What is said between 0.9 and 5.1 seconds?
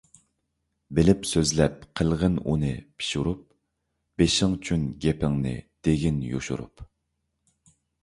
بىلىپ سۆزلەپ، قىلغىن ئۇنى پىشۇرۇپ، بېشىڭچۈن